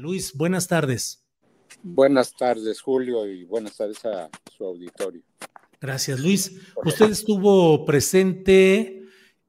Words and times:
Luis, 0.00 0.34
buenas 0.34 0.66
tardes. 0.66 1.22
Buenas 1.82 2.34
tardes, 2.34 2.80
Julio, 2.80 3.26
y 3.26 3.44
buenas 3.44 3.76
tardes 3.76 4.04
a 4.06 4.30
su 4.56 4.64
auditorio. 4.64 5.22
Gracias, 5.80 6.18
Luis. 6.20 6.58
Usted 6.84 7.10
estuvo 7.10 7.84
presente 7.84 9.02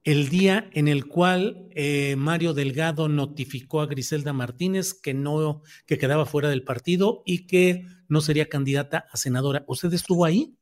el 0.03 0.29
día 0.29 0.69
en 0.73 0.88
el 0.88 1.07
cual 1.07 1.67
eh, 1.72 2.16
Mario 2.17 2.53
Delgado 2.53 3.07
notificó 3.07 3.81
a 3.81 3.85
Griselda 3.85 4.34
Martínez 4.34 4.94
que 4.94 5.13
no, 5.13 5.62
que 5.85 5.97
quedaba 5.97 6.25
fuera 6.25 6.50
del 6.50 6.63
partido 6.63 7.23
y 7.25 7.47
que 7.47 7.85
no 8.09 8.19
sería 8.19 8.50
candidata 8.50 9.06
a 9.09 9.18
senadora. 9.18 9.63
¿Usted 9.68 9.94
estuvo 9.94 10.25
ahí? 10.25 10.57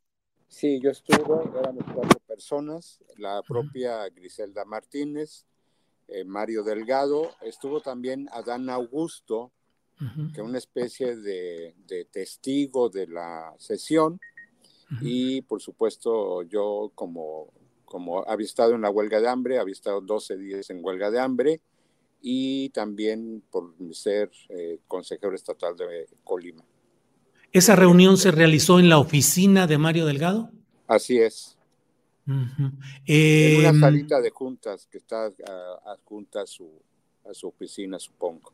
Sí, 0.47 0.79
yo 0.83 0.91
estuve, 0.91 1.17
éramos 1.59 1.83
cuatro 1.94 2.19
personas, 2.27 3.00
la 3.17 3.41
propia 3.41 4.07
Griselda 4.09 4.66
Martínez, 4.66 5.45
eh, 6.07 6.23
Mario 6.25 6.63
Delgado, 6.63 7.31
estuvo 7.41 7.81
también 7.81 8.27
Adán 8.31 8.69
Augusto, 8.69 9.51
que 10.33 10.41
una 10.41 10.57
especie 10.57 11.15
de, 11.17 11.75
de, 11.87 12.05
testigo 12.05 12.89
de 12.89 13.07
la 13.07 13.53
sesión, 13.57 14.19
y 15.01 15.41
por 15.41 15.61
supuesto 15.61 16.41
yo 16.43 16.91
como, 16.95 17.53
como 17.85 18.27
había 18.27 18.45
estado 18.45 18.73
en 18.75 18.81
la 18.81 18.89
huelga 18.89 19.19
de 19.19 19.27
hambre, 19.27 19.59
había 19.59 19.73
estado 19.73 20.01
12 20.01 20.38
días 20.38 20.69
en 20.69 20.83
huelga 20.83 21.11
de 21.11 21.19
hambre, 21.19 21.61
y 22.21 22.69
también 22.69 23.43
por 23.49 23.73
ser 23.93 24.31
eh, 24.49 24.79
consejero 24.88 25.35
estatal 25.35 25.75
de 25.75 26.07
Colima. 26.23 26.63
¿Esa 27.51 27.75
reunión 27.75 28.17
se 28.17 28.31
realizó 28.31 28.79
en 28.79 28.89
la 28.89 28.99
oficina 28.99 29.67
de 29.67 29.77
Mario 29.77 30.05
Delgado? 30.05 30.51
Así 30.88 31.19
es. 31.19 31.57
Uh 32.27 32.31
-huh. 32.31 32.71
eh, 33.07 33.53
en 33.53 33.59
una 33.61 33.69
Em, 33.69 33.79
salita 33.79 34.21
de 34.21 34.29
juntas 34.29 34.85
que 34.85 34.99
está 34.99 35.29
uh, 35.29 35.89
adjunta 35.89 36.41
a 36.41 36.45
su, 36.45 36.69
a 37.27 37.33
su 37.33 37.47
oficina, 37.47 37.97
supongo. 37.97 38.53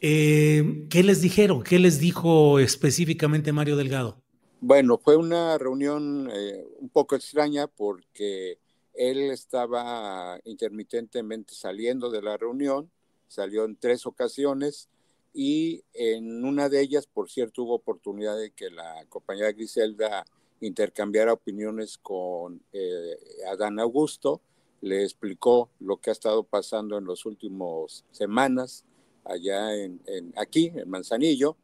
Eh, 0.00 0.86
¿Qué 0.90 1.02
les 1.02 1.20
dijeron? 1.20 1.62
¿Qué 1.62 1.78
les 1.78 1.98
dijo 1.98 2.58
específicamente 2.58 3.52
Mario 3.52 3.76
Delgado? 3.76 4.22
Bueno, 4.60 4.98
fue 4.98 5.16
una 5.16 5.56
reunión 5.58 6.28
eh, 6.32 6.64
un 6.80 6.88
poco 6.88 7.14
extraña 7.14 7.68
porque 7.68 8.58
él 8.94 9.30
estaba 9.30 10.40
intermitentemente 10.44 11.54
saliendo 11.54 12.10
de 12.10 12.22
la 12.22 12.36
reunión, 12.36 12.90
salió 13.28 13.64
en 13.64 13.76
tres 13.76 14.04
ocasiones 14.06 14.88
y 15.32 15.84
en 15.92 16.44
una 16.44 16.68
de 16.68 16.80
ellas, 16.80 17.06
por 17.06 17.30
cierto, 17.30 17.62
hubo 17.62 17.74
oportunidad 17.74 18.36
de 18.36 18.50
que 18.50 18.70
la 18.70 19.04
compañera 19.08 19.52
Griselda 19.52 20.24
intercambiara 20.60 21.32
opiniones 21.32 21.98
con 21.98 22.60
eh, 22.72 23.16
Adán 23.48 23.78
Augusto, 23.78 24.40
le 24.80 25.02
explicó 25.02 25.70
lo 25.78 25.98
que 25.98 26.10
ha 26.10 26.12
estado 26.12 26.42
pasando 26.42 26.98
en 26.98 27.06
las 27.06 27.26
últimas 27.26 28.04
semanas 28.10 28.84
allá 29.28 29.74
en, 29.76 30.00
aquí, 30.36 30.72
en 30.74 30.88
Manzanillo, 30.88 31.56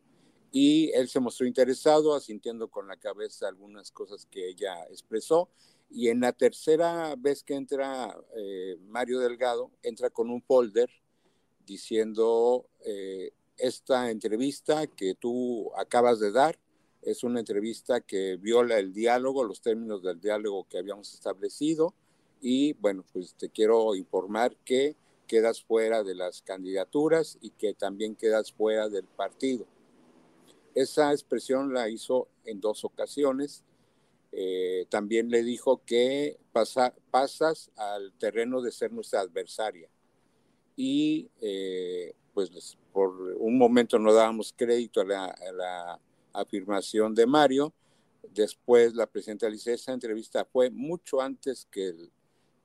y 0.52 0.90
él 0.92 1.08
se 1.08 1.18
mostró 1.18 1.46
interesado, 1.46 2.14
asintiendo 2.14 2.68
con 2.68 2.86
la 2.86 2.96
cabeza 2.96 3.48
algunas 3.48 3.90
cosas 3.90 4.26
que 4.26 4.48
ella 4.48 4.84
expresó, 4.90 5.48
y 5.90 6.08
en 6.08 6.20
la 6.20 6.32
tercera 6.32 7.14
vez 7.16 7.42
que 7.42 7.54
entra 7.54 8.16
eh, 8.36 8.76
Mario 8.86 9.18
Delgado, 9.20 9.70
entra 9.82 10.10
con 10.10 10.30
un 10.30 10.42
folder 10.42 10.90
diciendo, 11.66 12.66
eh, 12.84 13.32
esta 13.56 14.10
entrevista 14.10 14.86
que 14.86 15.14
tú 15.14 15.72
acabas 15.76 16.20
de 16.20 16.32
dar 16.32 16.58
es 17.02 17.22
una 17.22 17.40
entrevista 17.40 18.00
que 18.00 18.36
viola 18.36 18.78
el 18.78 18.92
diálogo, 18.92 19.44
los 19.44 19.60
términos 19.60 20.02
del 20.02 20.20
diálogo 20.20 20.66
que 20.68 20.78
habíamos 20.78 21.12
establecido, 21.12 21.94
y 22.40 22.74
bueno, 22.74 23.04
pues 23.12 23.34
te 23.34 23.48
quiero 23.48 23.94
informar 23.94 24.56
que 24.64 24.96
quedas 25.26 25.62
fuera 25.62 26.02
de 26.02 26.14
las 26.14 26.42
candidaturas 26.42 27.38
y 27.40 27.50
que 27.50 27.74
también 27.74 28.14
quedas 28.14 28.52
fuera 28.52 28.88
del 28.88 29.04
partido. 29.04 29.66
Esa 30.74 31.12
expresión 31.12 31.72
la 31.72 31.88
hizo 31.88 32.28
en 32.44 32.60
dos 32.60 32.84
ocasiones. 32.84 33.62
Eh, 34.32 34.86
también 34.88 35.30
le 35.30 35.42
dijo 35.42 35.82
que 35.86 36.38
pasa, 36.52 36.94
pasas 37.10 37.70
al 37.76 38.12
terreno 38.14 38.60
de 38.60 38.72
ser 38.72 38.92
nuestra 38.92 39.20
adversaria. 39.20 39.88
Y 40.76 41.28
eh, 41.40 42.14
pues 42.32 42.76
por 42.92 43.12
un 43.38 43.56
momento 43.56 43.98
no 43.98 44.12
dábamos 44.12 44.52
crédito 44.56 45.00
a 45.00 45.04
la, 45.04 46.00
afirmación 46.32 47.14
de 47.14 47.26
Mario. 47.26 47.72
Después 48.34 48.94
la 48.94 49.06
presidenta 49.06 49.48
dice, 49.48 49.74
esa 49.74 49.92
entrevista 49.92 50.44
fue 50.44 50.68
mucho 50.68 51.20
antes 51.20 51.68
que 51.70 51.86
el, 51.86 52.10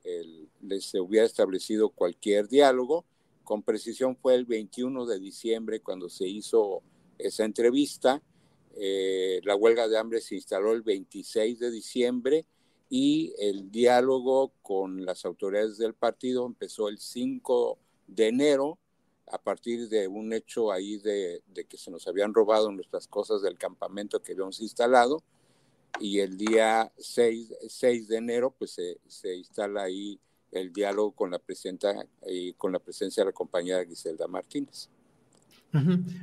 el, 0.04 0.50
se 0.81 1.00
hubiera 1.00 1.25
establecido 1.25 1.90
cualquier 1.90 2.48
diálogo. 2.48 3.06
Con 3.44 3.63
precisión 3.63 4.16
fue 4.16 4.36
el 4.36 4.46
21 4.46 5.06
de 5.06 5.19
diciembre 5.19 5.81
cuando 5.81 6.10
se 6.10 6.28
hizo 6.28 6.84
esa 7.18 7.46
entrevista. 7.46 8.22
Eh, 8.75 9.42
la 9.44 9.56
huelga 9.56 9.88
de 9.88 9.98
hambre 9.98 10.22
se 10.22 10.36
instaló 10.36 10.74
el 10.74 10.84
26 10.84 11.60
de 11.60 11.72
diciembre 11.72 12.46
y 12.90 13.34
el 13.38 13.72
diálogo 13.72 14.51
con 14.62 15.06
las 15.06 15.25
autoridades 15.25 15.78
del 15.78 15.94
partido 15.94 16.45
empezó 16.45 16.90
el 16.90 17.00
5 17.00 17.78
de 18.07 18.28
enero 18.28 18.80
a 19.31 19.38
partir 19.38 19.90
de 19.90 20.07
un 20.07 20.34
hecho 20.34 20.72
ahí 20.72 20.98
de, 20.98 21.44
que 21.69 21.78
se 21.78 21.92
nos 21.92 22.07
habían 22.07 22.34
robado 22.34 22.72
nuestras 22.72 23.07
cosas 23.07 23.42
del 23.42 23.57
campamento 23.57 24.22
que 24.22 24.31
habíamos 24.31 24.60
instalado 24.60 25.24
y 26.00 26.20
el 26.20 26.38
día 26.38 26.92
6, 26.98 27.54
6 27.68 28.08
de 28.08 28.18
enero 28.18 28.54
pues 28.58 28.72
se, 28.72 29.00
se, 29.08 29.36
instala 29.36 29.84
ahí 29.84 30.20
el 30.52 30.72
diálogo 30.72 31.12
con 31.12 31.32
la 31.32 31.40
presidenta 31.40 32.06
y 32.28 32.54
con 32.54 32.72
la 32.72 32.80
presencia 32.80 33.22
de 33.22 33.30
la 33.30 33.34
compañera 33.34 33.84
Griselda 33.84 34.28
Martínez. 34.28 34.90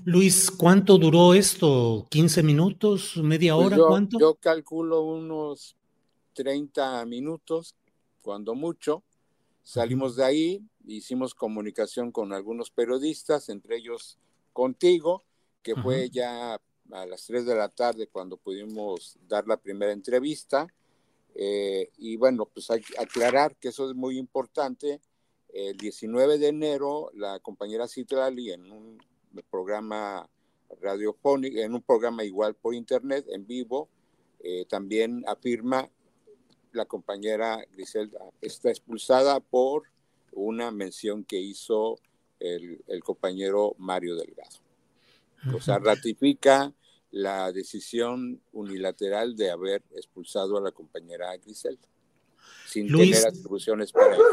Luis, 0.05 0.51
¿cuánto 0.51 0.99
duró 0.99 1.33
esto? 1.33 2.07
¿15 2.11 2.43
minutos? 2.43 3.17
¿Media 3.19 3.55
pues 3.55 3.67
hora? 3.67 3.79
¿Cuánto? 3.87 4.19
Yo 4.19 4.35
calculo 4.35 5.03
unos 5.03 5.77
30 6.35 7.05
minutos, 7.07 7.77
cuando 8.23 8.55
mucho. 8.55 9.05
Salimos 9.63 10.17
de 10.17 10.25
ahí, 10.25 10.63
hicimos 10.87 11.35
comunicación 11.35 12.13
con 12.13 12.33
algunos 12.33 12.71
periodistas, 12.71 13.49
entre 13.49 13.77
ellos 13.77 14.19
contigo, 14.53 15.25
que 15.63 15.75
fue 15.77 16.11
ya 16.11 16.61
a 16.93 17.07
las 17.07 17.27
3 17.27 17.47
de 17.47 17.55
la 17.55 17.69
tarde 17.69 18.09
cuando 18.09 18.37
pudimos 18.37 19.19
dar 19.29 19.47
la 19.47 19.57
primera 19.57 19.93
entrevista. 19.93 20.67
Eh, 21.35 21.91
y 21.99 22.17
bueno, 22.17 22.47
pues 22.47 22.71
hay 22.71 22.81
que 22.81 22.99
aclarar 22.99 23.57
que 23.57 23.69
eso 23.69 23.91
es 23.91 23.97
muy 23.97 24.19
importante. 24.19 25.01
El 25.53 25.77
19 25.77 26.39
de 26.39 26.49
enero, 26.49 27.11
la 27.15 27.39
compañera 27.41 27.89
Citlali 27.89 28.53
en 28.53 28.71
un 28.71 28.99
programa 29.51 30.29
radiofónico, 30.81 31.59
en 31.59 31.75
un 31.75 31.83
programa 31.83 32.25
igual 32.25 32.55
por 32.55 32.75
internet, 32.75 33.27
en 33.29 33.47
vivo, 33.47 33.89
eh, 34.41 34.65
también 34.69 35.25
afirma 35.27 35.91
la 36.77 36.85
compañera 36.85 37.65
Griselda 37.73 38.21
está 38.41 38.69
expulsada 38.69 39.41
por 39.41 39.85
una 40.33 40.71
mención 40.71 41.25
que 41.25 41.41
hizo 41.41 41.99
el, 42.39 42.85
compañero 43.03 43.75
Mario 43.79 44.15
Delgado. 44.17 44.59
O 45.55 45.61
sea, 45.61 45.79
ratifica 45.79 46.73
la 47.11 47.53
decisión 47.53 48.41
unilateral 48.53 49.37
de 49.37 49.51
haber 49.51 49.83
expulsado 49.95 50.59
a 50.59 50.61
la 50.61 50.73
compañera 50.73 51.37
Griselda, 51.37 51.89
sin 52.67 52.89
tener 52.89 53.27
atribuciones 53.27 53.93
para 53.93 54.15
ello. 54.15 54.25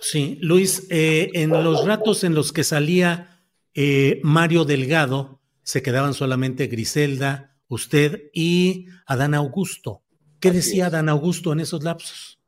Sí, 0.00 0.38
Luis, 0.42 0.86
eh, 0.90 1.30
en 1.34 1.50
los 1.50 1.86
ratos 1.86 2.24
en 2.24 2.34
los 2.34 2.52
que 2.52 2.64
salía 2.64 3.40
eh, 3.74 4.20
Mario 4.24 4.64
Delgado, 4.64 5.40
se 5.62 5.82
quedaban 5.82 6.12
solamente 6.12 6.66
Griselda, 6.66 7.56
usted 7.68 8.30
y 8.32 8.86
Adán 9.06 9.34
Augusto. 9.34 10.02
¿Qué 10.40 10.50
decía 10.50 10.86
Adán 10.86 11.08
Augusto 11.08 11.52
en 11.52 11.60
esos 11.60 11.84
lapsos? 11.84 12.40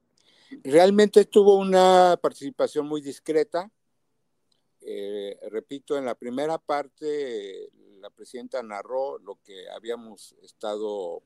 Realmente 0.63 1.25
tuvo 1.25 1.59
una 1.59 2.19
participación 2.21 2.87
muy 2.87 3.01
discreta. 3.01 3.71
Eh, 4.87 5.39
repito, 5.51 5.97
en 5.97 6.05
la 6.05 6.15
primera 6.15 6.59
parte 6.59 7.71
la 8.01 8.11
presidenta 8.11 8.63
narró 8.63 9.19
lo 9.19 9.39
que 9.43 9.69
habíamos 9.71 10.35
estado 10.43 11.23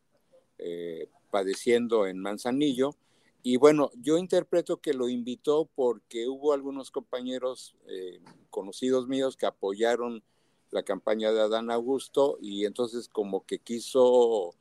eh, 0.58 1.10
padeciendo 1.32 2.06
en 2.06 2.20
Manzanillo. 2.20 2.94
Y 3.42 3.56
bueno, 3.56 3.90
yo 3.96 4.16
interpreto 4.16 4.76
que 4.76 4.94
lo 4.94 5.08
invitó 5.08 5.68
porque 5.74 6.28
hubo 6.28 6.52
algunos 6.52 6.92
compañeros 6.92 7.74
eh, 7.88 8.20
conocidos 8.50 9.08
míos 9.08 9.36
que 9.36 9.46
apoyaron 9.46 10.22
la 10.70 10.84
campaña 10.84 11.32
de 11.32 11.40
Adán 11.40 11.72
Augusto 11.72 12.38
y 12.40 12.64
entonces 12.64 13.08
como 13.08 13.44
que 13.44 13.58
quiso 13.58 14.54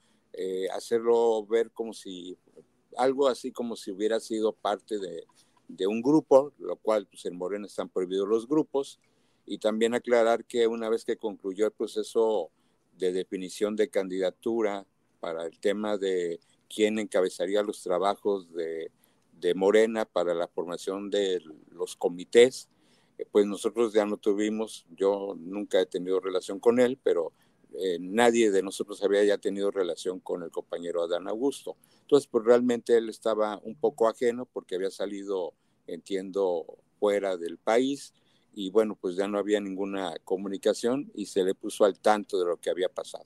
hacerlo 0.72 1.48
ver 1.48 1.72
como 1.72 1.94
si 1.94 2.38
algo 2.96 3.28
así 3.28 3.52
como 3.52 3.76
si 3.76 3.90
hubiera 3.92 4.20
sido 4.20 4.54
parte 4.54 5.00
de, 5.00 5.26
un 5.88 6.02
grupo, 6.02 6.54
lo 6.60 6.76
cual 6.78 7.08
pues 7.08 7.26
en 7.26 7.38
Morena 7.38 7.68
están 7.68 7.90
prohibidos 7.90 8.28
los 8.28 8.48
grupos, 8.48 9.00
y 9.46 9.60
también 9.60 9.94
aclarar 9.94 10.46
que 10.46 10.68
una 10.68 10.90
vez 10.90 11.06
que 11.06 11.18
concluyó 11.18 11.66
el 11.66 11.72
proceso 11.72 12.50
de 12.98 13.14
definición 13.14 13.76
de 13.76 13.90
candidatura 13.90 14.86
para 15.20 15.46
el 15.46 15.60
tema 15.60 15.98
de 15.98 16.40
quién 16.70 17.00
encabezaría 17.00 17.64
los 17.64 17.82
trabajos 17.82 18.52
de, 18.54 18.92
de 19.40 19.54
Morena 19.54 20.06
para 20.06 20.34
la 20.34 20.48
formación 20.48 21.10
de 21.10 21.42
los 21.72 21.96
comités, 21.96 22.70
eh, 23.18 23.26
pues 23.32 23.46
nosotros 23.46 23.94
ya 23.94 24.06
no 24.06 24.18
tuvimos, 24.18 24.86
yo 24.96 25.36
nunca 25.38 25.80
he 25.80 25.86
tenido 25.86 26.20
relación 26.20 26.60
con 26.60 26.80
él, 26.80 27.00
pero 27.02 27.32
eh, 27.80 27.98
nadie 28.00 28.52
de 28.52 28.64
nosotros 28.64 29.02
había 29.04 29.24
ya 29.24 29.38
tenido 29.38 29.72
relación 29.72 30.20
con 30.20 30.44
el 30.44 30.52
compañero 30.52 31.04
Adán 31.04 31.28
Augusto. 31.28 31.78
Entonces, 32.02 32.28
pues 32.28 32.44
realmente 32.44 32.98
él 32.98 33.10
estaba 33.10 33.60
un 33.64 33.76
poco 33.76 34.08
ajeno 34.10 34.46
porque 34.46 34.76
había 34.76 34.92
salido, 34.92 35.54
entiendo, 35.86 36.66
fuera 37.00 37.38
del 37.38 37.58
país 37.58 38.14
y 38.54 38.72
bueno, 38.72 38.98
pues 39.00 39.16
ya 39.16 39.28
no 39.28 39.38
había 39.38 39.60
ninguna 39.60 40.16
comunicación 40.24 41.12
y 41.14 41.28
se 41.28 41.44
le 41.44 41.54
puso 41.54 41.86
al 41.86 42.00
tanto 42.00 42.40
de 42.40 42.46
lo 42.46 42.58
que 42.58 42.72
había 42.72 42.90
pasado. 42.90 43.26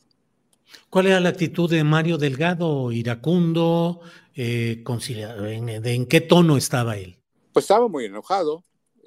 ¿Cuál 0.90 1.08
era 1.08 1.22
la 1.22 1.30
actitud 1.30 1.70
de 1.70 1.84
Mario 1.86 2.18
Delgado, 2.18 2.92
iracundo? 2.92 4.02
Eh, 4.36 4.84
¿De 4.86 5.94
en 5.94 6.06
qué 6.06 6.22
tono 6.22 6.58
estaba 6.58 6.98
él? 6.98 7.18
Pues 7.54 7.64
estaba 7.64 7.88
muy 7.88 8.06
enojado, 8.06 8.64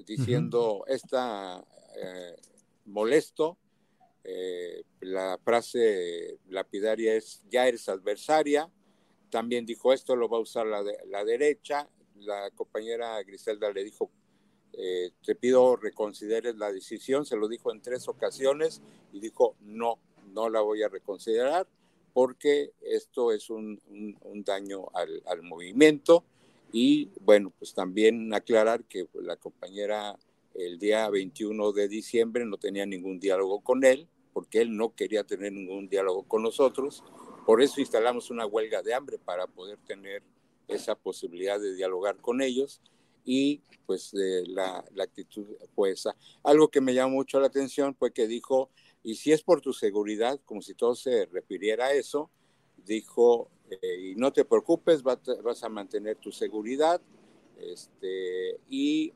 diciendo, 0.06 0.84
está 0.86 1.62
eh, 1.96 2.36
molesto, 2.86 3.58
eh, 4.24 4.82
la 5.00 5.38
frase 5.44 6.38
lapidaria 6.48 7.14
es, 7.14 7.42
ya 7.50 7.68
eres 7.68 7.88
adversaria. 7.88 8.70
También 9.30 9.66
dijo, 9.66 9.92
esto 9.92 10.16
lo 10.16 10.28
va 10.28 10.38
a 10.38 10.40
usar 10.40 10.66
la, 10.66 10.82
la 11.06 11.24
derecha. 11.24 11.88
La 12.16 12.50
compañera 12.50 13.22
Griselda 13.22 13.70
le 13.70 13.84
dijo, 13.84 14.10
eh, 14.72 15.12
te 15.24 15.34
pido 15.34 15.76
reconsideres 15.76 16.56
la 16.56 16.72
decisión. 16.72 17.26
Se 17.26 17.36
lo 17.36 17.48
dijo 17.48 17.70
en 17.70 17.82
tres 17.82 18.08
ocasiones 18.08 18.80
y 19.12 19.20
dijo, 19.20 19.56
no, 19.60 19.98
no 20.32 20.48
la 20.48 20.60
voy 20.60 20.82
a 20.82 20.88
reconsiderar 20.88 21.66
porque 22.14 22.72
esto 22.80 23.32
es 23.32 23.50
un, 23.50 23.80
un, 24.22 24.44
daño 24.44 24.86
al, 24.94 25.22
al, 25.26 25.42
movimiento. 25.42 26.24
Y 26.72 27.10
bueno, 27.20 27.52
pues 27.58 27.74
también 27.74 28.32
aclarar 28.32 28.84
que 28.84 29.08
la 29.14 29.36
compañera 29.36 30.16
el 30.54 30.78
día 30.78 31.10
21 31.10 31.72
de 31.72 31.88
diciembre 31.88 32.46
no 32.46 32.56
tenía 32.56 32.86
ningún 32.86 33.18
diálogo 33.18 33.60
con 33.60 33.84
él, 33.84 34.08
porque 34.34 34.60
él 34.60 34.76
no 34.76 34.94
quería 34.94 35.24
tener 35.24 35.52
ningún 35.52 35.88
diálogo 35.88 36.24
con 36.24 36.42
nosotros. 36.42 37.02
Por 37.46 37.62
eso 37.62 37.80
instalamos 37.80 38.30
una 38.30 38.44
huelga 38.44 38.82
de 38.82 38.92
hambre 38.92 39.18
para 39.18 39.46
poder 39.46 39.78
tener 39.86 40.22
esa 40.68 40.96
posibilidad 40.96 41.60
de 41.60 41.74
dialogar 41.74 42.16
con 42.16 42.42
ellos 42.42 42.82
y 43.24 43.62
pues 43.86 44.10
la, 44.12 44.84
la, 44.92 45.04
actitud 45.04 45.46
fue 45.74 45.92
esa. 45.92 46.16
Algo 46.42 46.68
que 46.68 46.80
me 46.80 46.92
llamó 46.92 47.14
mucho 47.14 47.40
la 47.40 47.46
atención 47.46 47.94
fue 47.94 48.12
que 48.12 48.26
dijo, 48.26 48.70
y 49.02 49.14
si 49.14 49.32
es 49.32 49.42
por 49.42 49.60
tu 49.60 49.72
seguridad, 49.72 50.40
como 50.44 50.60
si 50.60 50.74
todo 50.74 50.94
se 50.94 51.26
refiriera 51.26 51.86
a 51.86 51.92
eso, 51.92 52.30
dijo, 52.84 53.50
eh, 53.70 54.10
y 54.10 54.14
no 54.16 54.32
te 54.32 54.44
preocupes, 54.44 55.02
vas 55.02 55.62
a 55.62 55.68
mantener 55.68 56.16
tu 56.16 56.32
seguridad 56.32 57.00
este, 57.58 58.58
y 58.68 59.12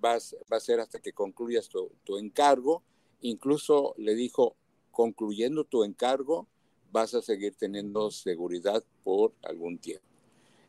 vas, 0.00 0.36
va 0.52 0.56
a 0.56 0.60
ser 0.60 0.80
hasta 0.80 1.00
que 1.00 1.12
concluyas 1.12 1.68
tu, 1.68 1.90
tu 2.04 2.18
encargo 2.18 2.82
Incluso 3.22 3.94
le 3.96 4.14
dijo, 4.14 4.56
concluyendo 4.90 5.64
tu 5.64 5.84
encargo, 5.84 6.46
vas 6.92 7.14
a 7.14 7.22
seguir 7.22 7.54
teniendo 7.54 8.10
seguridad 8.10 8.84
por 9.02 9.32
algún 9.42 9.78
tiempo. 9.78 10.06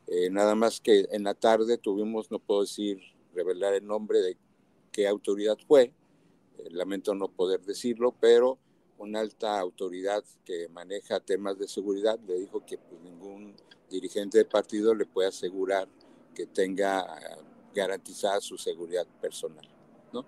Eh, 0.06 0.30
nada 0.30 0.54
más 0.54 0.80
que 0.80 1.06
en 1.10 1.24
la 1.24 1.34
tarde 1.34 1.78
tuvimos, 1.78 2.30
no 2.30 2.38
puedo 2.38 2.62
decir, 2.62 3.00
revelar 3.34 3.74
el 3.74 3.86
nombre 3.86 4.20
de 4.20 4.36
qué 4.92 5.08
autoridad 5.08 5.58
fue, 5.66 5.92
eh, 6.58 6.68
lamento 6.70 7.14
no 7.14 7.28
poder 7.28 7.60
decirlo, 7.62 8.14
pero 8.20 8.58
una 8.98 9.20
alta 9.20 9.58
autoridad 9.58 10.22
que 10.44 10.68
maneja 10.68 11.20
temas 11.20 11.58
de 11.58 11.68
seguridad 11.68 12.18
le 12.26 12.38
dijo 12.38 12.64
que 12.64 12.78
pues, 12.78 13.00
ningún 13.02 13.54
dirigente 13.90 14.38
de 14.38 14.44
partido 14.44 14.94
le 14.94 15.06
puede 15.06 15.28
asegurar 15.28 15.88
que 16.34 16.46
tenga 16.46 17.00
eh, 17.00 17.36
garantizada 17.74 18.40
su 18.40 18.56
seguridad 18.56 19.06
personal. 19.20 19.68
¿no? 20.12 20.24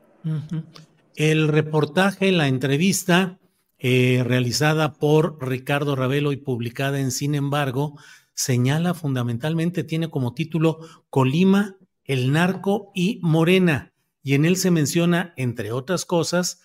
El 1.16 1.48
reportaje, 1.48 2.30
la 2.30 2.46
entrevista 2.46 3.38
eh, 3.78 4.22
realizada 4.22 4.92
por 4.92 5.38
Ricardo 5.40 5.96
Ravelo 5.96 6.30
y 6.30 6.36
publicada 6.36 7.00
en 7.00 7.10
Sin 7.10 7.34
embargo, 7.34 7.98
señala 8.34 8.92
fundamentalmente, 8.92 9.82
tiene 9.82 10.10
como 10.10 10.34
título 10.34 10.80
Colima, 11.08 11.76
el 12.04 12.32
narco 12.32 12.92
y 12.94 13.18
Morena. 13.22 13.94
Y 14.22 14.34
en 14.34 14.44
él 14.44 14.56
se 14.58 14.70
menciona, 14.70 15.32
entre 15.38 15.72
otras 15.72 16.04
cosas, 16.04 16.60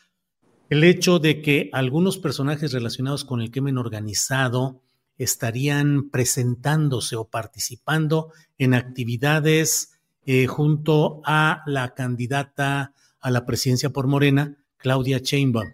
el 0.69 0.83
hecho 0.83 1.19
de 1.19 1.41
que 1.41 1.69
algunos 1.71 2.17
personajes 2.17 2.73
relacionados 2.73 3.23
con 3.23 3.39
el 3.39 3.51
crimen 3.51 3.77
organizado 3.77 4.81
estarían 5.17 6.09
presentándose 6.09 7.15
o 7.15 7.29
participando 7.29 8.33
en 8.57 8.73
actividades 8.73 10.00
eh, 10.25 10.47
junto 10.47 11.21
a 11.25 11.63
la 11.65 11.93
candidata 11.93 12.93
a 13.19 13.31
la 13.31 13.45
presidencia 13.45 13.91
por 13.91 14.07
Morena, 14.07 14.57
Claudia 14.77 15.19
Sheinbaum. 15.19 15.73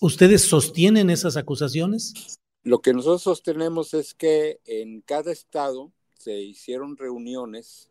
¿Ustedes 0.00 0.42
sostienen 0.42 1.10
esas 1.10 1.36
acusaciones? 1.36 2.38
Lo 2.62 2.80
que 2.80 2.92
nosotros 2.92 3.22
sostenemos 3.22 3.94
es 3.94 4.14
que 4.14 4.60
en 4.64 5.00
cada 5.02 5.32
estado 5.32 5.92
se 6.18 6.40
hicieron 6.40 6.96
reuniones 6.96 7.88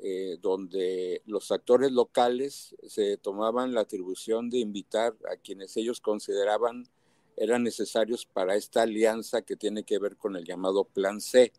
eh, 0.00 0.38
donde 0.40 1.22
los 1.26 1.50
actores 1.50 1.90
locales 1.90 2.76
se 2.86 3.16
tomaban 3.16 3.74
la 3.74 3.80
atribución 3.80 4.48
de 4.48 4.58
invitar 4.58 5.16
a 5.32 5.36
quienes 5.36 5.76
ellos 5.76 6.00
consideraban 6.00 6.88
eran 7.36 7.62
necesarios 7.62 8.26
para 8.26 8.56
esta 8.56 8.82
alianza 8.82 9.42
que 9.42 9.56
tiene 9.56 9.84
que 9.84 9.98
ver 9.98 10.16
con 10.16 10.36
el 10.36 10.44
llamado 10.44 10.84
Plan 10.84 11.20
C. 11.20 11.52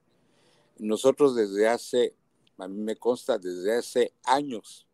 Nosotros 0.78 1.36
desde 1.36 1.68
hace, 1.68 2.14
a 2.60 2.68
mí 2.68 2.82
me 2.82 2.96
consta, 2.96 3.38
desde 3.38 3.78
hace 3.78 4.14
años, 4.24 4.88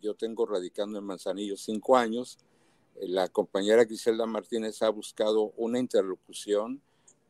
yo 0.00 0.14
tengo 0.14 0.46
radicando 0.46 0.98
en 0.98 1.04
Manzanillo 1.04 1.56
cinco 1.56 1.96
años, 1.96 2.38
eh, 2.96 3.08
la 3.08 3.28
compañera 3.28 3.84
Griselda 3.84 4.26
Martínez 4.26 4.82
ha 4.82 4.88
buscado 4.88 5.52
una 5.56 5.78
interlocución 5.78 6.80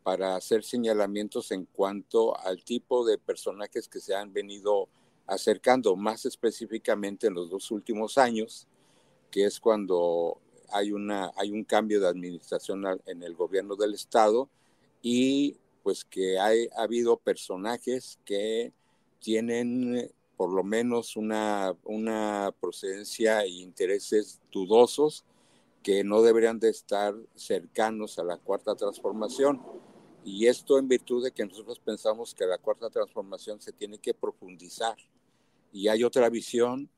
para 0.02 0.37
hacer 0.37 0.62
señalamientos 0.62 1.50
en 1.50 1.64
cuanto 1.64 2.38
al 2.38 2.62
tipo 2.62 3.04
de 3.04 3.18
personajes 3.18 3.88
que 3.88 4.00
se 4.00 4.14
han 4.14 4.32
venido 4.32 4.88
acercando 5.26 5.96
más 5.96 6.25
específicamente 6.25 7.26
en 7.26 7.35
los 7.35 7.50
dos 7.50 7.73
últimos 7.73 8.16
años, 8.16 8.68
que 9.32 9.44
es 9.44 9.58
cuando 9.58 10.40
hay, 10.70 10.92
una, 10.92 11.32
hay 11.37 11.50
un 11.50 11.64
cambio 11.64 12.00
de 12.00 12.08
administración 12.08 12.85
en 13.06 13.23
el 13.25 13.35
gobierno 13.35 13.75
del 13.75 13.94
estado 13.94 14.49
y 15.02 15.56
pues 15.82 16.04
que 16.04 16.38
hay, 16.38 16.68
ha 16.76 16.82
habido 16.82 17.16
personajes 17.16 18.18
que 18.25 18.73
tienen 19.20 20.12
por 20.37 20.52
lo 20.52 20.62
menos 20.62 21.16
una, 21.16 21.75
una 21.85 22.54
procedencia 22.61 23.42
e 23.42 23.49
intereses 23.49 24.40
dudosos 24.52 25.25
que 25.82 26.04
no 26.04 26.20
deberían 26.20 26.58
de 26.58 26.68
estar 26.68 27.14
cercanos 27.35 28.18
a 28.18 28.25
la 28.25 28.37
cuarta 28.37 28.75
transformación. 28.75 29.62
Y 30.25 30.46
esto 30.46 30.78
en 30.78 30.88
virtud 30.88 31.25
de 31.25 31.30
que 31.30 31.46
nosotros 31.46 31.78
pensamos 31.78 32.35
que 32.35 32.44
la 32.44 32.58
cuarta 32.58 32.90
transformación 32.90 33.61
se 33.61 33.73
tiene 33.73 33.99
que 33.99 34.12
profundizar 34.12 34.96
y 35.73 35.88
hay 35.88 36.04
otra 36.04 36.28
visión 36.30 36.90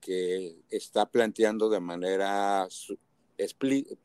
que 0.00 0.62
está 0.70 1.04
planteando 1.04 1.68
de 1.68 1.80
manera, 1.80 2.68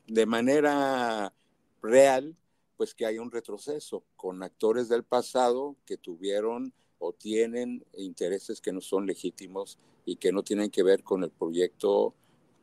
de 0.06 0.26
manera 0.26 1.32
real, 1.80 2.36
pues 2.76 2.94
que 2.94 3.06
hay 3.06 3.18
un 3.18 3.30
retroceso 3.30 4.04
con 4.16 4.42
actores 4.42 4.88
del 4.88 5.04
pasado 5.04 5.76
que 5.86 5.96
tuvieron 5.96 6.74
o 6.98 7.12
tienen 7.12 7.84
intereses 7.96 8.60
que 8.60 8.72
no 8.72 8.80
son 8.80 9.06
legítimos 9.06 9.78
y 10.04 10.16
que 10.16 10.32
no 10.32 10.42
tienen 10.42 10.70
que 10.70 10.82
ver 10.82 11.02
con 11.02 11.24
el 11.24 11.30
proyecto 11.30 12.14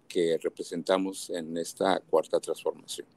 que 0.07 0.37
representamos 0.41 1.29
en 1.29 1.57
esta 1.57 1.99
cuarta 1.99 2.39
transformación. 2.39 3.07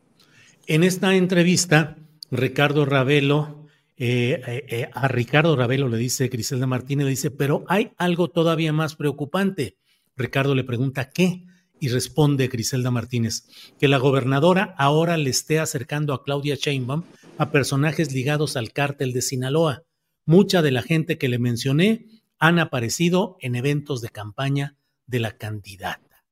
En 0.66 0.82
esta 0.82 1.14
entrevista, 1.14 1.96
Ricardo 2.30 2.84
Ravelo 2.84 3.66
eh, 3.98 4.42
eh, 4.46 4.66
eh, 4.68 4.90
a 4.92 5.08
Ricardo 5.08 5.56
Ravelo 5.56 5.88
le 5.88 5.96
dice 5.96 6.28
Griselda 6.28 6.66
Martínez, 6.66 7.04
le 7.04 7.10
dice, 7.10 7.30
pero 7.30 7.64
hay 7.66 7.92
algo 7.96 8.28
todavía 8.28 8.72
más 8.72 8.94
preocupante. 8.94 9.78
Ricardo 10.16 10.54
le 10.54 10.64
pregunta, 10.64 11.08
¿qué? 11.10 11.44
Y 11.80 11.88
responde 11.88 12.48
Griselda 12.48 12.90
Martínez, 12.90 13.46
que 13.78 13.88
la 13.88 13.98
gobernadora 13.98 14.74
ahora 14.78 15.16
le 15.16 15.30
esté 15.30 15.60
acercando 15.60 16.12
a 16.12 16.24
Claudia 16.24 16.56
Sheinbaum 16.56 17.04
a 17.38 17.50
personajes 17.50 18.12
ligados 18.12 18.56
al 18.56 18.72
cártel 18.72 19.12
de 19.12 19.22
Sinaloa. 19.22 19.85
Mucha 20.26 20.60
de 20.60 20.72
la 20.72 20.82
gente 20.82 21.18
que 21.18 21.28
le 21.28 21.38
mencioné 21.38 22.06
han 22.38 22.58
aparecido 22.58 23.36
en 23.40 23.54
eventos 23.54 24.00
de 24.00 24.08
campaña 24.08 24.76
de 25.06 25.20
la 25.20 25.38
candidata. 25.38 26.24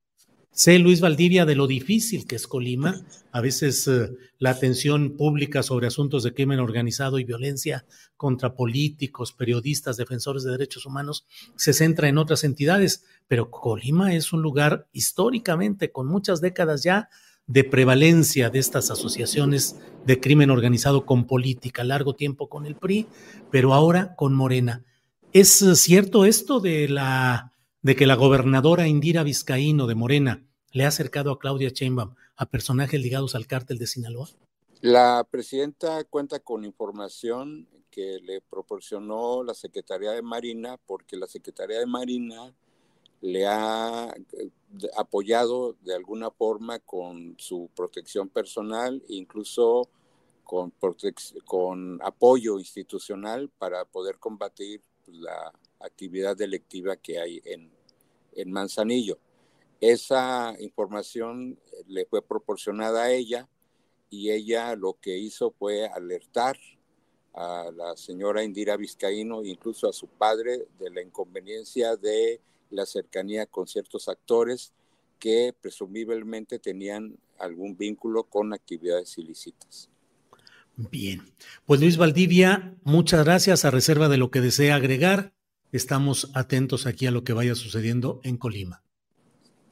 Sé, 0.51 0.81
Luis 0.81 1.01
Valdivia, 1.01 1.47
de 1.47 1.55
lo 1.55 1.69
difícil 1.69 2.27
que 2.27 2.35
es 2.35 2.47
Colima. 2.47 3.05
A 3.33 3.41
veces 3.41 3.87
eh, 3.87 4.11
la 4.39 4.51
atención 4.51 5.17
pública 5.17 5.63
sobre 5.63 5.87
asuntos 5.87 6.25
de 6.25 6.35
crimen 6.35 6.61
organizado 6.61 7.21
y 7.21 7.25
violencia 7.25 7.87
contra 8.17 8.55
políticos, 8.55 9.33
periodistas, 9.33 9.97
defensores 9.97 10.43
de 10.43 10.53
derechos 10.53 10.87
humanos 10.87 11.27
se 11.57 11.73
centra 11.73 12.09
en 12.09 12.19
otras 12.19 12.45
entidades, 12.45 13.05
pero 13.27 13.51
Colima 13.51 14.15
es 14.15 14.33
un 14.33 14.43
lugar 14.43 14.89
históricamente 14.93 15.93
con 15.93 16.07
muchas 16.07 16.41
décadas 16.41 16.83
ya 16.83 17.09
de 17.47 17.65
prevalencia 17.65 18.51
de 18.51 18.59
estas 18.59 18.91
asociaciones 18.91 19.77
de 20.05 20.21
crimen 20.21 20.51
organizado 20.51 21.07
con 21.07 21.27
política, 21.27 21.85
largo 21.85 22.15
tiempo 22.15 22.49
con 22.49 22.67
el 22.67 22.77
PRI, 22.77 23.07
pero 23.51 23.75
ahora 23.75 24.15
con 24.17 24.35
Morena. 24.35 24.85
¿Es 25.33 25.65
cierto 25.75 26.25
esto 26.25 26.61
de 26.61 26.89
la 26.89 27.53
de 27.83 27.97
que 27.97 28.07
la 28.07 28.15
gobernadora 28.15 28.89
Indira 28.89 29.23
Vizcaíno 29.23 29.87
de 29.87 29.95
Morena 29.95 30.43
le 30.73 30.85
ha 30.85 30.89
acercado 30.89 31.31
a 31.31 31.39
Claudia 31.39 31.69
Sheinbaum 31.69 32.15
a 32.37 32.47
personajes 32.47 33.01
ligados 33.01 33.35
al 33.35 33.47
cártel 33.47 33.79
de 33.79 33.87
Sinaloa? 33.87 34.29
La 34.81 35.27
presidenta 35.31 36.03
cuenta 36.05 36.41
con 36.41 36.65
información 36.65 37.69
que 37.91 38.19
le 38.23 38.41
proporcionó 38.41 39.43
la 39.43 39.55
Secretaría 39.55 40.13
de 40.13 40.23
Marina, 40.23 40.79
porque 40.87 41.17
la 41.17 41.27
Secretaría 41.27 41.79
de 41.79 41.87
Marina 41.87 42.55
le 43.25 43.47
ha 43.47 44.15
eh, 44.33 44.51
apoyado 44.99 45.77
de 45.81 45.95
alguna 45.95 46.31
forma 46.31 46.79
con 46.81 47.35
su 47.39 47.71
protección 47.75 48.29
personal, 48.29 49.03
incluso 49.09 49.89
con, 50.45 50.75
con 51.47 52.01
apoyo 52.03 52.59
institucional 52.59 53.49
para 53.49 53.87
poder 53.87 54.19
combatir 54.19 54.83
la 55.07 55.51
actividad 55.81 56.37
delictiva 56.37 56.97
que 56.97 57.19
hay 57.19 57.41
en, 57.47 57.73
en 58.33 58.53
Manzanillo. 58.53 59.19
Esa 59.81 60.55
información 60.61 61.59
le 61.87 62.05
fue 62.05 62.21
proporcionada 62.21 63.05
a 63.05 63.11
ella 63.11 63.49
y 64.11 64.33
ella 64.33 64.77
lo 64.77 64.99
que 65.01 65.17
hizo 65.17 65.51
fue 65.51 65.87
alertar 65.87 66.59
a 67.33 67.71
la 67.75 67.97
señora 67.97 68.45
Indira 68.45 68.77
Vizcaíno, 68.77 69.43
incluso 69.43 69.89
a 69.89 69.95
su 69.95 70.09
padre, 70.09 70.67
de 70.79 70.91
la 70.91 71.01
inconveniencia 71.01 71.97
de 71.97 72.43
la 72.71 72.87
cercanía 72.87 73.47
con 73.47 73.67
ciertos 73.67 74.09
actores 74.09 74.73
que 75.19 75.55
presumiblemente 75.61 76.59
tenían 76.59 77.17
algún 77.39 77.77
vínculo 77.77 78.25
con 78.25 78.53
actividades 78.53 79.17
ilícitas. 79.19 79.89
Bien, 80.77 81.23
pues 81.67 81.81
Luis 81.81 81.97
Valdivia, 81.97 82.75
muchas 82.83 83.25
gracias 83.25 83.65
a 83.65 83.71
reserva 83.71 84.09
de 84.09 84.17
lo 84.17 84.31
que 84.31 84.41
desea 84.41 84.75
agregar 84.75 85.33
estamos 85.77 86.31
atentos 86.35 86.87
aquí 86.87 87.07
a 87.07 87.11
lo 87.11 87.25
que 87.25 87.33
vaya 87.33 87.57
sucediendo 87.57 88.21
en 88.23 88.37
Colima. 88.37 88.85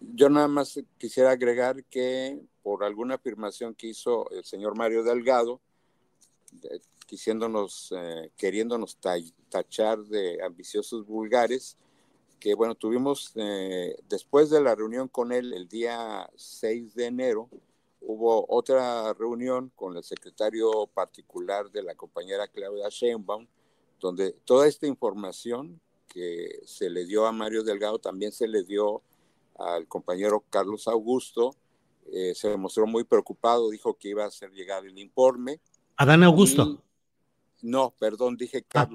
Yo 0.01 0.29
nada 0.29 0.49
más 0.49 0.81
quisiera 0.99 1.31
agregar 1.31 1.85
que 1.85 2.41
por 2.61 2.83
alguna 2.83 3.15
afirmación 3.15 3.75
que 3.77 3.87
hizo 3.87 4.29
el 4.31 4.45
señor 4.45 4.77
Mario 4.77 5.05
Delgado, 5.05 5.61
quisiéndonos, 7.07 7.95
eh, 7.97 8.31
queriéndonos 8.37 8.99
tachar 9.49 10.01
de 10.01 10.43
ambiciosos 10.43 11.07
vulgares, 11.07 11.77
que 12.43 12.55
bueno, 12.55 12.75
tuvimos 12.75 13.31
eh, 13.37 13.95
después 14.09 14.51
de 14.51 14.61
la 14.61 14.75
reunión 14.75 15.07
con 15.07 15.31
él 15.31 15.53
el 15.53 15.69
día 15.69 16.29
6 16.35 16.93
de 16.97 17.07
enero, 17.07 17.49
hubo 18.01 18.45
otra 18.49 19.15
reunión 19.15 19.71
con 19.77 19.97
el 19.97 20.03
secretario 20.03 20.89
particular 20.93 21.71
de 21.71 21.85
la 21.85 21.95
compañera 21.95 22.49
Claudia 22.49 22.89
Sheinbaum, 22.91 23.47
donde 24.01 24.33
toda 24.45 24.67
esta 24.67 24.89
información 24.89 25.81
que 26.09 26.63
se 26.65 26.91
le 26.91 27.05
dio 27.05 27.27
a 27.27 27.33
Mario 27.33 27.63
Delgado 27.63 28.01
también 28.01 28.33
se 28.33 28.49
le 28.49 28.65
dio 28.65 29.03
al 29.57 29.87
compañero 29.87 30.43
Carlos 30.51 30.89
Augusto. 30.89 31.55
Eh, 32.13 32.35
se 32.35 32.57
mostró 32.57 32.89
muy 32.89 33.05
preocupado, 33.05 33.71
dijo 33.71 33.95
que 33.95 34.09
iba 34.09 34.25
a 34.25 34.27
hacer 34.27 34.51
llegar 34.51 34.85
el 34.85 34.99
informe. 34.99 35.61
Adán 35.97 36.25
Augusto. 36.25 36.83
no, 37.63 37.95
perdón, 38.01 38.37
dije 38.37 38.67
ah. 38.75 38.89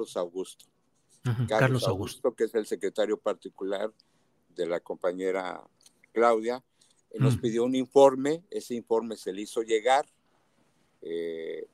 Carlos 1.48 1.48
Augusto. 1.48 1.60
Carlos, 1.60 1.88
Augusto, 1.88 2.36
que 2.36 2.44
es 2.46 2.56
el 2.56 2.66
secretario 2.66 3.18
particular 3.18 3.92
de 4.56 4.66
la 4.66 4.80
compañera 4.80 5.62
Claudia, 6.12 6.64
eh, 7.12 7.18
nos 7.20 7.38
mm. 7.38 7.42
pidió 7.42 7.64
un 7.64 7.76
informe, 7.76 8.44
ese 8.50 8.76
informe 8.76 9.16
se 9.16 9.34
le 9.34 9.42
hizo 9.42 9.62
llegar 9.62 10.06
eh, 11.02 11.68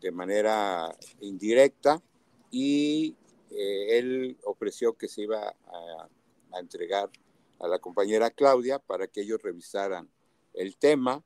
de 0.00 0.10
manera 0.10 0.96
indirecta 1.20 2.02
y 2.50 3.14
eh, 3.50 3.98
él 3.98 4.38
ofreció 4.44 4.94
que 4.94 5.08
se 5.08 5.22
iba 5.22 5.48
a, 5.48 6.58
entregar 6.58 7.10
a 7.58 7.68
la 7.68 7.78
compañera 7.78 8.30
Claudia 8.30 8.78
para 8.78 9.06
que 9.06 9.20
ellos 9.20 9.42
revisaran 9.42 10.10
el 10.54 10.76
tema. 10.76 11.22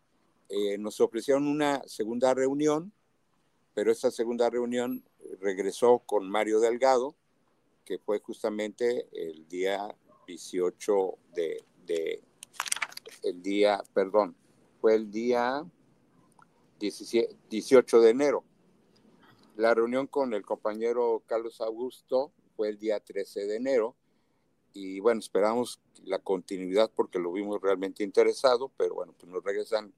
Eh, 0.48 0.76
nos 0.76 1.00
ofrecieron 1.00 1.46
una 1.46 1.82
segunda 1.86 2.34
reunión, 2.34 2.92
pero 3.74 3.92
esa 3.92 4.10
segunda 4.10 4.50
reunión 4.50 5.04
regresó 5.40 6.00
con 6.00 6.28
Mario 6.28 6.58
Delgado, 6.58 7.14
que 7.84 7.98
fue 7.98 8.20
justamente 8.20 9.08
el 9.12 9.46
día 9.48 9.94
18 10.26 11.18
de, 11.34 11.64
el 13.22 13.42
día, 13.42 13.82
perdón, 13.92 14.36
fue 14.80 14.94
el 14.94 15.10
día 15.10 15.64
18 16.80 18.00
de 18.00 18.10
enero. 18.10 18.44
La 19.56 19.74
reunión 19.74 20.06
con 20.06 20.34
el 20.34 20.42
compañero 20.42 21.22
Carlos 21.26 21.60
Augusto 21.60 22.32
fue 22.56 22.68
el 22.68 22.78
día 22.78 23.00
13 23.00 23.46
de 23.46 23.56
enero 23.56 23.96
y 24.72 24.98
bueno, 24.98 25.20
esperamos 25.20 25.80
la 26.04 26.18
continuidad 26.18 26.90
porque 26.94 27.20
lo 27.20 27.32
vimos 27.32 27.60
realmente 27.60 28.02
interesado, 28.02 28.72
pero 28.76 28.96
bueno, 28.96 29.14
pues 29.16 29.30
nos 29.30 29.44
regresan 29.44 29.94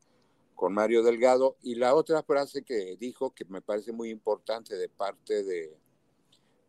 con 0.54 0.74
Mario 0.74 1.02
Delgado. 1.02 1.56
Y 1.62 1.76
la 1.76 1.94
otra 1.94 2.22
frase 2.22 2.62
que 2.62 2.96
dijo, 2.96 3.34
que 3.34 3.46
me 3.46 3.62
parece 3.62 3.92
muy 3.92 4.10
importante 4.10 4.76
de 4.76 4.88
parte 4.88 5.42
de, 5.44 5.78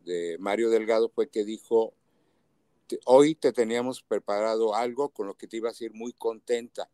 de 0.00 0.36
Mario 0.38 0.70
Delgado, 0.70 1.08
fue 1.08 1.28
que 1.28 1.44
dijo, 1.44 1.94
hoy 3.04 3.34
te 3.34 3.52
teníamos 3.52 4.02
preparado 4.02 4.74
algo 4.74 5.10
con 5.10 5.26
lo 5.26 5.34
que 5.34 5.46
te 5.46 5.58
ibas 5.58 5.80
a 5.80 5.84
ir 5.84 5.92
muy 5.92 6.12
contenta. 6.12 6.88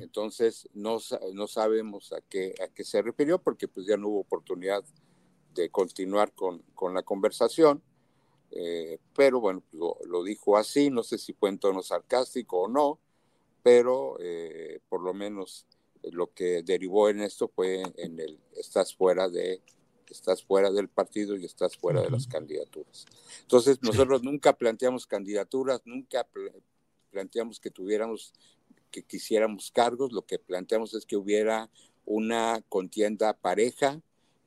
Entonces, 0.00 0.68
no, 0.72 0.98
no 1.32 1.46
sabemos 1.48 2.12
a 2.12 2.20
qué, 2.22 2.54
a 2.64 2.68
qué 2.68 2.84
se 2.84 3.02
refirió 3.02 3.40
porque 3.40 3.66
pues 3.66 3.86
ya 3.86 3.96
no 3.96 4.08
hubo 4.08 4.20
oportunidad 4.20 4.84
de 5.52 5.68
continuar 5.68 6.32
con, 6.32 6.60
con 6.74 6.94
la 6.94 7.02
conversación. 7.02 7.82
Eh, 8.52 8.98
pero 9.16 9.40
bueno, 9.40 9.62
pues, 9.62 9.74
lo, 9.74 9.98
lo, 10.06 10.22
dijo 10.22 10.56
así, 10.56 10.90
no 10.90 11.02
sé 11.02 11.18
si 11.18 11.32
fue 11.32 11.48
en 11.48 11.58
tono 11.58 11.82
sarcástico 11.82 12.62
o 12.62 12.68
no, 12.68 13.00
pero 13.64 14.16
eh, 14.20 14.80
por 14.88 15.02
lo 15.02 15.12
menos 15.12 15.66
lo 16.12 16.32
que 16.32 16.62
derivó 16.62 17.08
en 17.08 17.20
esto 17.20 17.48
fue 17.48 17.82
en 17.96 18.20
el 18.20 18.38
estás 18.56 18.94
fuera 18.94 19.28
de 19.28 19.62
estás 20.12 20.42
fuera 20.42 20.70
del 20.70 20.88
partido 20.88 21.36
y 21.36 21.44
estás 21.44 21.76
fuera 21.76 22.02
de 22.02 22.10
las 22.10 22.26
candidaturas. 22.26 23.06
Entonces, 23.40 23.78
nosotros 23.82 24.22
nunca 24.22 24.52
planteamos 24.52 25.06
candidaturas, 25.06 25.80
nunca 25.84 26.26
planteamos 27.10 27.60
que 27.60 27.70
tuviéramos, 27.70 28.32
que 28.90 29.02
quisiéramos 29.02 29.70
cargos, 29.70 30.12
lo 30.12 30.26
que 30.26 30.38
planteamos 30.38 30.94
es 30.94 31.06
que 31.06 31.16
hubiera 31.16 31.70
una 32.04 32.62
contienda 32.68 33.32
pareja, 33.34 34.02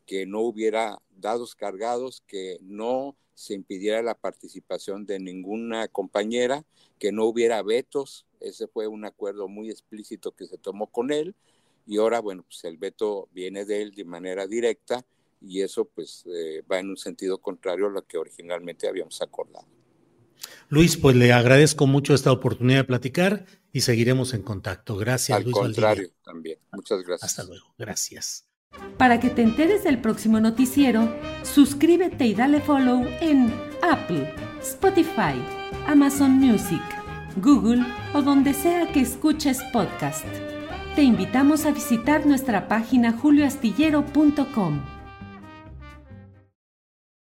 que 0.06 0.26
no 0.26 0.42
hubiera 0.42 1.02
dados 1.18 1.56
cargados, 1.56 2.24
que 2.28 2.58
no 2.62 3.16
se 3.34 3.54
impidiera 3.54 4.02
la 4.02 4.16
participación 4.16 5.06
de 5.06 5.20
ninguna 5.20 5.88
compañera, 5.88 6.66
que 6.98 7.12
no 7.12 7.26
hubiera 7.26 7.62
vetos. 7.62 8.26
Ese 8.40 8.68
fue 8.68 8.88
un 8.88 9.06
acuerdo 9.06 9.48
muy 9.48 9.70
explícito 9.70 10.32
que 10.32 10.48
se 10.48 10.58
tomó 10.58 10.88
con 10.88 11.12
él. 11.12 11.36
Y 11.86 11.98
ahora, 11.98 12.20
bueno, 12.20 12.44
pues 12.44 12.64
el 12.64 12.78
veto 12.78 13.30
viene 13.32 13.64
de 13.64 13.82
él 13.82 13.92
de 13.92 14.06
manera 14.06 14.48
directa 14.48 15.06
y 15.42 15.62
eso 15.62 15.86
pues 15.86 16.26
eh, 16.28 16.64
va 16.70 16.80
en 16.80 16.90
un 16.90 16.98
sentido 16.98 17.38
contrario 17.40 17.88
a 17.88 17.90
lo 17.90 18.06
que 18.06 18.18
originalmente 18.18 18.88
habíamos 18.88 19.22
acordado. 19.22 19.68
Luis, 20.70 20.98
pues 20.98 21.16
le 21.16 21.34
agradezco 21.34 21.88
mucho 21.88 22.14
esta 22.14 22.32
oportunidad 22.32 22.80
de 22.80 22.84
platicar 22.84 23.46
y 23.72 23.82
seguiremos 23.82 24.34
en 24.34 24.44
contacto. 24.44 24.98
Gracias, 24.98 25.38
Al 25.38 25.44
Luis. 25.44 25.56
Al 25.58 25.64
contrario, 25.64 26.10
también. 26.24 26.60
Muchas 26.72 27.04
gracias. 27.04 27.32
Hasta 27.32 27.44
luego. 27.44 27.74
Gracias. 27.78 28.48
Para 28.98 29.20
que 29.20 29.30
te 29.30 29.42
enteres 29.42 29.84
del 29.84 30.02
próximo 30.02 30.40
noticiero, 30.40 31.14
suscríbete 31.44 32.26
y 32.26 32.34
dale 32.34 32.62
follow 32.62 33.06
en 33.22 33.54
Apple, 33.82 34.34
Spotify, 34.62 35.42
Amazon 35.88 36.32
Music, 36.32 36.82
Google 37.38 37.84
o 38.14 38.22
donde 38.22 38.54
sea 38.54 38.92
que 38.92 39.02
escuches 39.02 39.62
podcast. 39.72 40.26
Te 40.96 41.04
invitamos 41.04 41.66
a 41.66 41.72
visitar 41.72 42.26
nuestra 42.26 42.68
página 42.68 43.14
julioastillero.com. 43.14 44.97